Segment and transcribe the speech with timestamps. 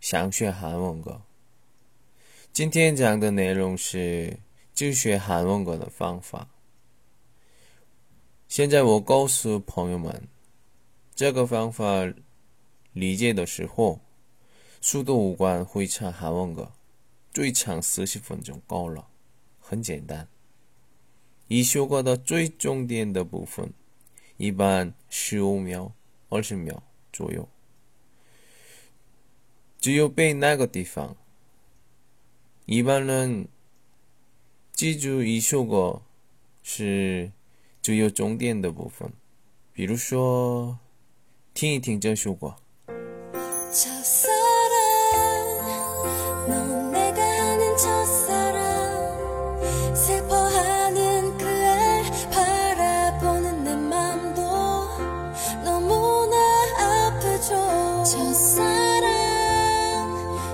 [0.00, 1.20] 想学韩文歌。
[2.54, 4.38] 今天讲的内容是
[4.72, 6.48] 自学韩文歌的方法。
[8.48, 10.26] 现在我告诉朋友们，
[11.14, 12.10] 这个方法
[12.94, 14.00] 理解的时候，
[14.80, 16.72] 速度无关会唱韩文歌，
[17.30, 19.06] 最长四十分钟够了，
[19.60, 20.26] 很简单。
[21.48, 23.70] 一首歌的最重点的部分，
[24.38, 25.92] 一般十五秒、
[26.30, 26.82] 二十秒
[27.12, 27.46] 左右。
[29.80, 31.16] 只有背那个地方，
[32.66, 33.48] 一般人
[34.72, 36.02] 记住一首歌
[36.62, 37.32] 是
[37.80, 39.10] 只有重点的部分，
[39.72, 40.78] 比如说
[41.54, 42.56] 听一听这首歌。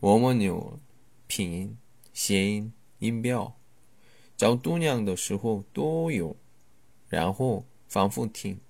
[0.00, 0.78] 我们有
[1.26, 1.76] 拼音、
[2.12, 3.56] 谐音、音标，
[4.36, 6.36] 找度量的时候都有。
[7.08, 8.60] 然后反复听，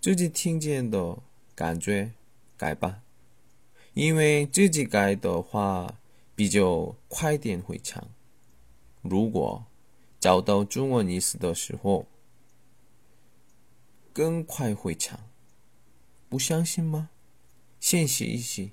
[0.00, 1.18] 自己听见的
[1.54, 2.12] 感觉
[2.56, 3.02] 改吧。
[3.94, 5.98] 因为自己改的话。
[6.36, 8.10] 比较快点会唱。
[9.00, 9.64] 如果
[10.20, 12.06] 找到中文意思的时候，
[14.12, 15.18] 更快会唱。
[16.28, 17.08] 不相信吗？
[17.80, 18.72] 先写一写，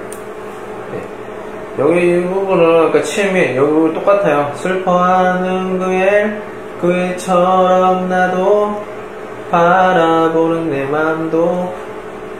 [1.81, 4.51] 여기 이 부분은 아까 치음이 여기 똑같아요.
[4.55, 6.39] 슬퍼하는 그애
[6.79, 8.83] 그애처럼 나도
[9.49, 11.73] 바라보는 내 맘도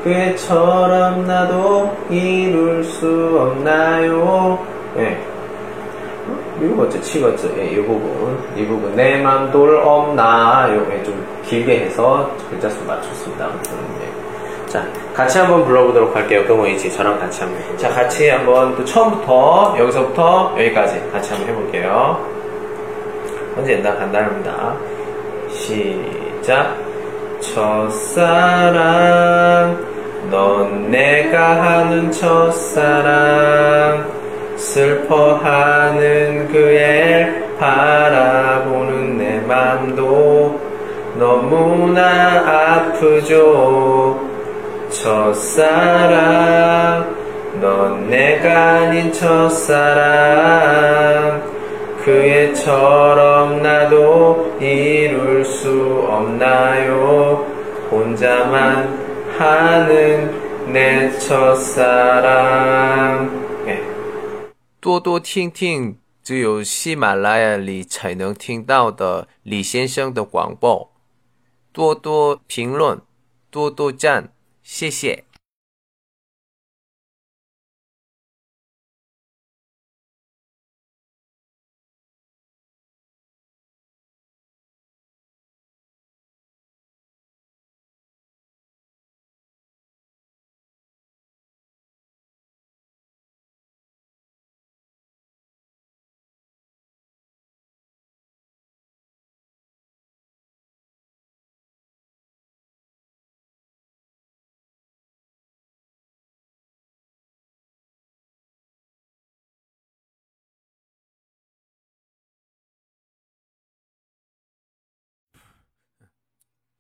[0.03, 4.59] 그애처럼 나도 이룰 수 없나요?
[4.97, 5.19] 예.
[6.61, 7.49] 이거죠, 치거죠.
[7.57, 10.85] 예, 이 부분, 이 부분 내 맘돌 없나요?
[10.91, 13.45] 예, 좀 길게 해서 글자 수 맞췄습니다.
[13.45, 14.10] 아무튼, 예.
[14.71, 16.45] 자, 같이 한번 불러보도록 할게요.
[16.47, 17.77] 금호이지 저랑 같이 한번.
[17.77, 22.25] 자, 같이 한번 또 처음부터 여기서부터 여기까지 같이 한번 해볼게요.
[23.53, 24.77] 먼저 옛날 간단합니다.
[25.49, 26.77] 시작.
[27.41, 28.77] 첫사랑,
[30.29, 34.09] 넌 내가 하는 첫사랑,
[34.55, 37.27] 슬퍼하는 그애
[37.59, 40.57] 바라보는 내 맘도
[41.17, 44.30] 너무나 아프죠.
[44.90, 46.36] 첫사랑
[47.60, 50.36] 넌 내가 아닌 첫사랑
[52.04, 57.44] 그애처럼 나도 이룰 수 없나요
[57.90, 59.06] 혼자만
[59.38, 62.46] 하는 내 첫사랑
[63.64, 63.82] 네.
[64.80, 70.90] 多多听听只有喜马拉雅里才能听到的李先生的广播，
[71.72, 73.00] 多多评论，
[73.50, 74.30] 多多赞，
[74.63, 75.23] 谢谢。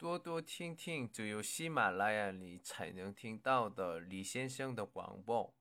[0.01, 5.55] 多多听听只有喜马拉雅里才能听到的李先生的广播。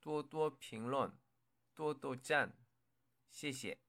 [0.00, 1.14] 多多评论，
[1.74, 2.56] 多多赞，
[3.28, 3.85] 谢谢。